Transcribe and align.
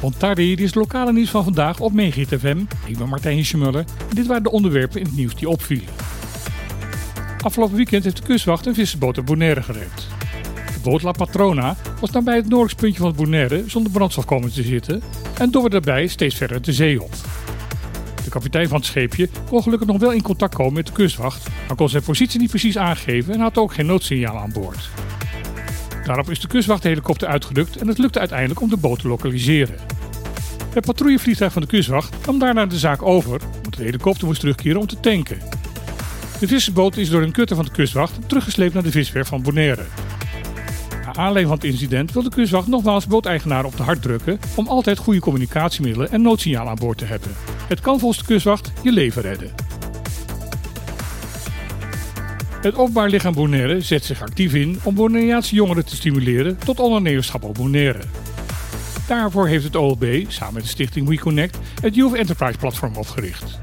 Bontardi, 0.00 0.48
dit 0.48 0.58
is 0.58 0.66
het 0.66 0.74
lokale 0.74 1.12
nieuws 1.12 1.30
van 1.30 1.44
vandaag 1.44 1.80
op 1.80 1.92
Megahit 1.92 2.28
FM. 2.28 2.58
Ik 2.86 2.98
ben 2.98 3.08
Martijn 3.08 3.36
Hischemuller 3.36 3.84
en 4.08 4.14
dit 4.14 4.26
waren 4.26 4.42
de 4.42 4.50
onderwerpen 4.50 5.00
in 5.00 5.06
het 5.06 5.16
nieuws 5.16 5.34
die 5.34 5.48
opvielen. 5.48 5.88
Afgelopen 7.40 7.76
weekend 7.76 8.04
heeft 8.04 8.16
de 8.16 8.22
kustwacht 8.22 8.66
een 8.66 8.74
vissersboot 8.74 9.18
op 9.18 9.26
Bonaire 9.26 9.62
gereed. 9.62 10.08
De 10.74 10.80
boot 10.82 11.02
La 11.02 11.12
Patrona 11.12 11.76
was 12.00 12.10
nabij 12.10 12.34
het 12.34 12.48
noordelijkste 12.48 12.82
puntje 12.82 13.00
van 13.00 13.14
Bonaire 13.14 13.64
zonder 13.66 13.92
brandstof 13.92 14.24
komen 14.24 14.52
te 14.52 14.62
zitten 14.62 15.02
en 15.38 15.50
door 15.50 15.70
daarbij 15.70 16.06
steeds 16.06 16.34
verder 16.34 16.62
de 16.62 16.72
zee 16.72 17.02
op. 17.02 17.12
De 18.24 18.30
kapitein 18.30 18.68
van 18.68 18.76
het 18.76 18.86
scheepje 18.86 19.28
kon 19.48 19.62
gelukkig 19.62 19.88
nog 19.88 19.98
wel 19.98 20.12
in 20.12 20.22
contact 20.22 20.54
komen 20.54 20.72
met 20.72 20.86
de 20.86 20.92
kustwacht, 20.92 21.48
maar 21.66 21.76
kon 21.76 21.88
zijn 21.88 22.02
positie 22.02 22.40
niet 22.40 22.50
precies 22.50 22.78
aangeven 22.78 23.34
en 23.34 23.40
had 23.40 23.58
ook 23.58 23.74
geen 23.74 23.86
noodsignaal 23.86 24.36
aan 24.36 24.52
boord. 24.52 24.90
Daarop 26.04 26.30
is 26.30 26.40
de 26.40 26.48
kustwachthelikopter 26.48 27.28
uitgerukt 27.28 27.76
en 27.76 27.88
het 27.88 27.98
lukte 27.98 28.18
uiteindelijk 28.18 28.60
om 28.60 28.68
de 28.68 28.76
boot 28.76 28.98
te 28.98 29.08
lokaliseren. 29.08 29.76
Het 30.74 30.86
patrouillevliegtuig 30.86 31.52
van 31.52 31.62
de 31.62 31.68
kustwacht 31.68 32.26
nam 32.26 32.38
daarna 32.38 32.66
de 32.66 32.78
zaak 32.78 33.02
over, 33.02 33.40
want 33.62 33.76
de 33.76 33.82
helikopter 33.82 34.26
moest 34.26 34.40
terugkeren 34.40 34.80
om 34.80 34.86
te 34.86 35.00
tanken. 35.00 35.38
De 36.40 36.48
vissersboot 36.48 36.96
is 36.96 37.10
door 37.10 37.22
een 37.22 37.32
kutter 37.32 37.56
van 37.56 37.64
de 37.64 37.70
kustwacht 37.70 38.28
teruggesleept 38.28 38.74
naar 38.74 38.82
de 38.82 38.90
viswerf 38.90 39.28
van 39.28 39.42
Bonaire. 39.42 39.84
Na 41.04 41.14
aanleiding 41.14 41.46
van 41.46 41.56
het 41.56 41.64
incident 41.64 42.12
wil 42.12 42.22
de 42.22 42.30
kustwacht 42.30 42.66
nogmaals 42.66 43.06
booteigenaren 43.06 43.66
op 43.66 43.76
de 43.76 43.82
hart 43.82 44.02
drukken 44.02 44.38
om 44.54 44.66
altijd 44.66 44.98
goede 44.98 45.20
communicatiemiddelen 45.20 46.10
en 46.10 46.22
noodsignaal 46.22 46.68
aan 46.68 46.76
boord 46.76 46.98
te 46.98 47.04
hebben. 47.04 47.30
Het 47.68 47.80
kan 47.80 47.98
volgens 47.98 48.20
de 48.20 48.26
kustwacht 48.26 48.72
je 48.82 48.92
leven 48.92 49.22
redden. 49.22 49.61
Het 52.62 52.74
Openbaar 52.74 53.08
Lichaam 53.08 53.34
Bonaire 53.34 53.80
zet 53.80 54.04
zich 54.04 54.22
actief 54.22 54.54
in 54.54 54.78
om 54.82 54.94
Bonaireaanse 54.94 55.54
jongeren 55.54 55.84
te 55.84 55.96
stimuleren 55.96 56.58
tot 56.58 56.80
ondernemerschap 56.80 57.44
op 57.44 57.54
Bonaire. 57.54 58.00
Daarvoor 59.06 59.48
heeft 59.48 59.64
het 59.64 59.76
OLB 59.76 60.04
samen 60.28 60.54
met 60.54 60.62
de 60.62 60.68
stichting 60.68 61.08
WeConnect 61.08 61.58
het 61.80 61.94
Youth 61.94 62.14
Enterprise 62.14 62.58
Platform 62.58 62.96
opgericht. 62.96 63.60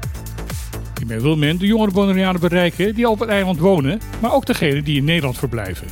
Hiermee 0.98 1.20
wil 1.20 1.36
men 1.36 1.58
de 1.58 1.66
jongere 1.66 1.90
Bonaireanen 1.90 2.40
bereiken 2.40 2.94
die 2.94 3.08
op 3.08 3.18
het 3.18 3.28
eiland 3.28 3.58
wonen, 3.58 4.00
maar 4.20 4.32
ook 4.32 4.46
degenen 4.46 4.84
die 4.84 4.96
in 4.96 5.04
Nederland 5.04 5.38
verblijven. 5.38 5.86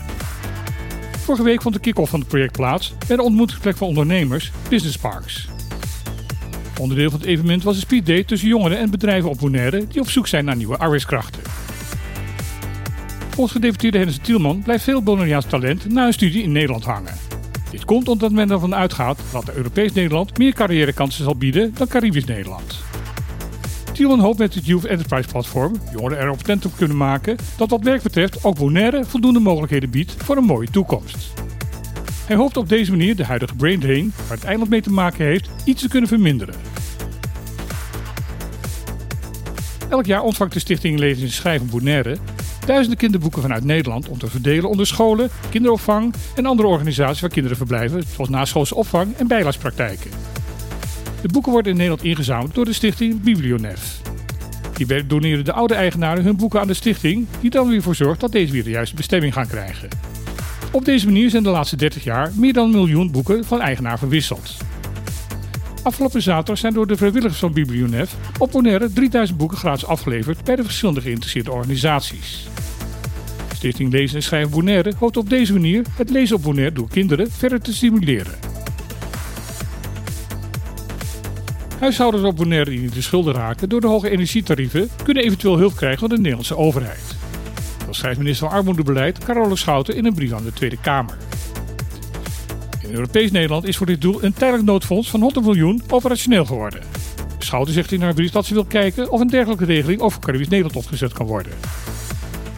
Vorige 1.19 1.45
week 1.45 1.63
vond 1.63 1.75
de 1.75 1.81
kick-off 1.81 2.11
van 2.11 2.21
het 2.21 2.29
project 2.29 2.53
plaats 2.53 2.95
bij 3.07 3.17
de 3.17 3.23
ontmoetingsplek 3.23 3.77
van 3.77 3.89
ondernemers 3.89 4.53
Business 4.69 4.99
Parks. 4.99 5.49
Onderdeel 6.81 7.11
van 7.11 7.21
het 7.21 7.29
evenement 7.29 7.63
was 7.63 7.75
een 7.75 7.81
speeddate 7.81 8.25
tussen 8.25 8.49
jongeren 8.49 8.79
en 8.79 8.91
bedrijven 8.91 9.31
op 9.31 9.39
Bonaire 9.39 9.87
die 9.87 10.01
op 10.01 10.11
zoek 10.11 10.27
zijn 10.27 10.45
naar 10.45 10.57
nieuwe 10.57 10.79
arbeidskrachten. 10.79 11.68
Volgens 13.39 13.59
gedeputeerde 13.59 13.99
Hennis 13.99 14.19
Tielman 14.19 14.63
blijft 14.63 14.85
veel 14.85 15.03
Bonaireaans 15.03 15.47
talent 15.47 15.89
na 15.89 16.07
een 16.07 16.13
studie 16.13 16.43
in 16.43 16.53
Nederland 16.53 16.85
hangen. 16.85 17.15
Dit 17.71 17.85
komt 17.85 18.09
omdat 18.09 18.33
men 18.33 18.51
ervan 18.51 18.75
uitgaat 18.75 19.21
dat 19.33 19.55
Europees 19.55 19.93
Nederland 19.93 20.39
meer 20.39 20.55
carrièrekansen 20.55 21.25
zal 21.25 21.37
bieden 21.37 21.75
dan 21.75 21.87
Caribisch 21.87 22.25
Nederland. 22.25 22.79
Tielman 23.93 24.21
hoopt 24.21 24.39
met 24.39 24.55
het 24.55 24.67
Youth 24.67 24.85
Enterprise 24.85 25.29
Platform 25.29 25.75
jongeren 25.93 26.21
erop 26.23 26.43
tent 26.43 26.67
op 26.67 26.73
kunnen 26.77 26.97
maken 26.97 27.37
dat 27.57 27.71
wat 27.71 27.83
werk 27.83 28.03
betreft 28.03 28.45
ook 28.45 28.57
Bonaire 28.57 29.05
voldoende 29.05 29.41
mogelijkheden 29.41 29.91
biedt 29.91 30.15
voor 30.19 30.37
een 30.37 30.45
mooie 30.45 30.71
toekomst. 30.71 31.33
Hij 32.27 32.37
hoopt 32.37 32.57
op 32.57 32.69
deze 32.69 32.91
manier 32.91 33.17
de 33.17 33.25
huidige 33.25 33.55
brain 33.55 33.81
drain, 33.81 34.13
waar 34.29 34.37
het 34.37 34.47
eiland 34.47 34.71
mee 34.71 34.83
te 34.83 34.93
maken 34.93 35.25
heeft, 35.25 35.51
iets 35.65 35.83
te 35.83 35.89
kunnen 35.89 36.09
verminderen. 36.09 36.55
Elk 39.89 40.07
jaar 40.07 40.23
ontvangt 40.23 40.53
de 40.53 40.61
stichting 40.61 40.99
Lezen 40.99 41.25
en 41.25 41.33
Schrijven 41.33 41.69
Bonaire 41.69 42.17
duizenden 42.69 42.99
kinderboeken 42.99 43.43
vanuit 43.43 43.65
Nederland 43.65 44.09
om 44.09 44.19
te 44.19 44.27
verdelen 44.27 44.71
onder 44.71 44.87
scholen, 44.87 45.31
kinderopvang 45.51 46.15
en 46.35 46.47
andere 46.47 46.69
organisaties 46.69 47.21
waar 47.21 47.31
kinderen 47.31 47.57
verblijven, 47.57 48.03
zoals 48.15 48.31
naschoolse 48.31 48.75
opvang 48.75 49.17
en 49.17 49.27
bijlaagspraktijken. 49.27 50.11
De 51.23 51.29
boeken 51.29 51.53
worden 51.53 51.71
in 51.73 51.79
Nederland 51.79 52.05
ingezameld 52.05 52.55
door 52.55 52.65
de 52.65 52.73
stichting 52.73 53.21
Biblionef. 53.21 54.01
Hierbij 54.77 55.07
doneren 55.07 55.45
de 55.45 55.53
oude 55.53 55.75
eigenaren 55.75 56.25
hun 56.25 56.37
boeken 56.37 56.61
aan 56.61 56.67
de 56.67 56.75
stichting, 56.75 57.27
die 57.41 57.51
dan 57.51 57.69
weer 57.69 57.83
voor 57.83 57.95
zorgt 57.95 58.21
dat 58.21 58.33
deze 58.33 58.53
weer 58.53 58.65
de 58.65 58.71
juiste 58.71 58.97
bestemming 58.97 59.33
gaan 59.33 59.49
krijgen. 59.49 59.89
Op 60.73 60.85
deze 60.85 61.07
manier 61.07 61.31
zijn 61.31 61.43
de 61.43 61.49
laatste 61.49 61.77
30 61.77 62.05
jaar 62.05 62.33
meer 62.35 62.53
dan 62.53 62.65
een 62.65 62.71
miljoen 62.71 63.11
boeken 63.11 63.45
van 63.45 63.61
eigenaar 63.61 63.99
verwisseld. 63.99 64.57
Afgelopen 65.83 66.23
zaterdag 66.23 66.59
zijn 66.59 66.73
door 66.73 66.87
de 66.87 66.97
vrijwilligers 66.97 67.39
van 67.39 67.53
Biblionef 67.53 68.15
op 68.39 68.51
Bonaire 68.51 68.93
3000 68.93 69.39
boeken 69.39 69.59
gratis 69.59 69.87
afgeleverd 69.87 70.45
bij 70.45 70.57
de 70.57 70.65
verschillende 70.65 71.01
geïnteresseerde 71.01 71.53
organisaties. 71.53 72.47
Stichting 73.59 73.93
Lezen 73.93 74.17
en 74.17 74.23
Schrijven 74.23 74.51
Bonaire 74.51 74.93
hoopt 74.99 75.17
op 75.17 75.31
deze 75.31 75.53
manier 75.53 75.85
het 75.97 76.11
lezen 76.11 76.37
op 76.37 76.43
Bonaire 76.43 76.75
door 76.75 76.89
kinderen 76.89 77.31
verder 77.31 77.61
te 77.61 77.75
stimuleren. 77.75 78.33
Huishoudens 81.79 82.25
op 82.25 82.37
Bonaire 82.37 82.71
die 82.71 82.81
in 82.81 82.91
de 82.91 83.03
schulden 83.03 83.35
raken 83.35 83.69
door 83.69 83.81
de 83.81 83.87
hoge 83.87 84.11
energietarieven 84.11 84.89
kunnen 85.05 85.23
eventueel 85.23 85.59
hulp 85.59 85.77
krijgen 85.77 85.99
van 85.99 86.09
de 86.09 86.17
Nederlandse 86.17 86.57
overheid. 86.57 87.17
Dat 87.87 87.95
schrijft 87.95 88.19
minister 88.19 88.49
van 88.49 88.57
Armoedebeleid 88.57 89.19
Carole 89.19 89.57
Schouten 89.57 89.97
in 89.97 90.05
een 90.05 90.15
brief 90.15 90.33
aan 90.33 90.45
de 90.45 90.53
Tweede 90.53 90.79
Kamer. 90.81 91.17
In 92.83 92.95
Europees 92.95 93.31
Nederland 93.31 93.67
is 93.67 93.77
voor 93.77 93.87
dit 93.87 94.01
doel 94.01 94.25
een 94.25 94.35
tijdelijk 94.35 94.67
noodfonds 94.67 95.11
van 95.11 95.21
100 95.21 95.47
miljoen 95.47 95.83
operationeel 95.89 96.45
geworden. 96.45 96.83
Schouten 97.39 97.75
zegt 97.75 97.93
in 97.93 98.03
haar 98.03 98.15
brief 98.15 98.31
dat 98.31 98.47
ze 98.47 98.55
wil 98.55 98.65
kijken 98.65 99.11
of 99.11 99.21
een 99.21 99.29
dergelijke 99.29 99.65
regeling 99.65 100.01
over 100.01 100.21
Caribisch 100.21 100.49
Nederland 100.49 100.77
opgezet 100.77 101.13
kan 101.13 101.27
worden. 101.27 101.53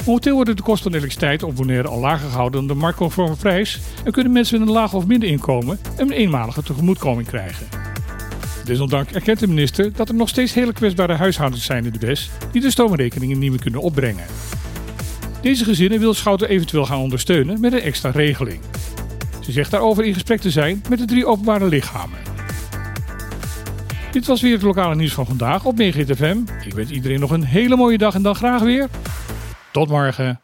Momenteel 0.06 0.34
worden 0.34 0.56
de 0.56 0.62
kosten 0.62 0.82
van 0.90 1.00
elektriciteit 1.00 1.42
op 1.42 1.56
Bonaire 1.56 1.88
al 1.88 2.00
lager 2.00 2.28
gehouden 2.28 2.66
dan 2.66 2.76
de 2.76 2.82
marktconforme 2.82 3.36
prijs 3.36 3.80
en 4.04 4.12
kunnen 4.12 4.32
mensen 4.32 4.58
met 4.58 4.68
een 4.68 4.74
laag 4.74 4.92
of 4.94 5.06
minder 5.06 5.28
inkomen 5.28 5.78
een 5.96 6.10
eenmalige 6.10 6.62
tegemoetkoming 6.62 7.28
krijgen. 7.28 7.66
Desondanks 8.64 9.12
erkent 9.12 9.38
de 9.38 9.46
minister 9.46 9.92
dat 9.92 10.08
er 10.08 10.14
nog 10.14 10.28
steeds 10.28 10.54
hele 10.54 10.72
kwetsbare 10.72 11.14
huishoudens 11.14 11.64
zijn 11.64 11.84
in 11.84 11.92
de 11.92 11.98
BES 11.98 12.30
die 12.52 12.60
de 12.60 12.70
stroomrekeningen 12.70 13.38
niet 13.38 13.50
meer 13.50 13.60
kunnen 13.60 13.80
opbrengen. 13.80 14.24
Deze 15.40 15.64
gezinnen 15.64 15.98
wil 15.98 16.14
Schouten 16.14 16.48
eventueel 16.48 16.84
gaan 16.84 16.98
ondersteunen 16.98 17.60
met 17.60 17.72
een 17.72 17.80
extra 17.80 18.10
regeling. 18.10 18.60
Ze 19.40 19.52
zegt 19.52 19.70
daarover 19.70 20.04
in 20.04 20.14
gesprek 20.14 20.40
te 20.40 20.50
zijn 20.50 20.82
met 20.88 20.98
de 20.98 21.04
drie 21.04 21.26
openbare 21.26 21.68
lichamen. 21.68 22.18
Dit 24.12 24.26
was 24.26 24.40
weer 24.40 24.52
het 24.52 24.62
lokale 24.62 24.94
nieuws 24.94 25.12
van 25.12 25.26
vandaag 25.26 25.64
op 25.64 25.76
Megahit 25.76 26.16
FM. 26.16 26.38
Ik 26.64 26.74
wens 26.74 26.90
iedereen 26.90 27.20
nog 27.20 27.30
een 27.30 27.44
hele 27.44 27.76
mooie 27.76 27.98
dag 27.98 28.14
en 28.14 28.22
dan 28.22 28.34
graag 28.34 28.62
weer. 28.62 28.88
Tot 29.72 29.88
morgen. 29.88 30.40